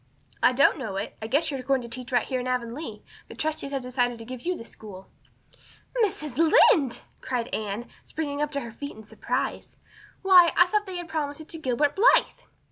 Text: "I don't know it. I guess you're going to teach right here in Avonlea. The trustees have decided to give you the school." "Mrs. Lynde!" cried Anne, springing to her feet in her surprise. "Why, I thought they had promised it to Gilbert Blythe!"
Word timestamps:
"I 0.41 0.51
don't 0.51 0.79
know 0.79 0.95
it. 0.95 1.15
I 1.21 1.27
guess 1.27 1.51
you're 1.51 1.61
going 1.61 1.83
to 1.83 1.87
teach 1.87 2.11
right 2.11 2.25
here 2.25 2.39
in 2.39 2.47
Avonlea. 2.47 3.03
The 3.27 3.35
trustees 3.35 3.69
have 3.71 3.83
decided 3.83 4.17
to 4.17 4.25
give 4.25 4.41
you 4.47 4.57
the 4.57 4.65
school." 4.65 5.07
"Mrs. 6.03 6.37
Lynde!" 6.39 7.01
cried 7.21 7.53
Anne, 7.53 7.87
springing 8.03 8.39
to 8.47 8.59
her 8.61 8.71
feet 8.71 8.95
in 8.95 9.03
her 9.03 9.07
surprise. 9.07 9.77
"Why, 10.23 10.53
I 10.57 10.65
thought 10.65 10.87
they 10.87 10.97
had 10.97 11.07
promised 11.07 11.39
it 11.41 11.49
to 11.49 11.59
Gilbert 11.59 11.95
Blythe!" 11.95 12.47